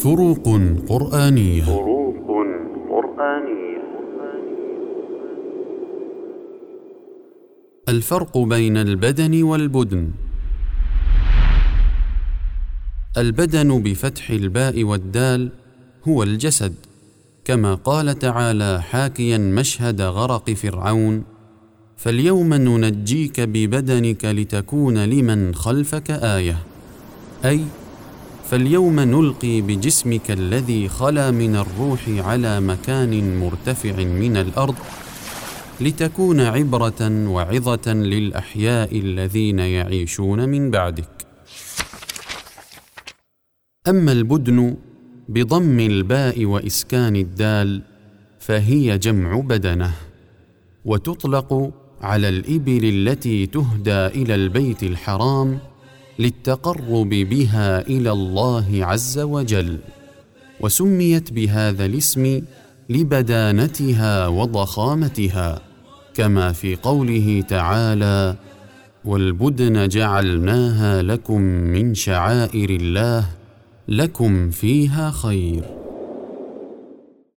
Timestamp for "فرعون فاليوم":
20.50-22.54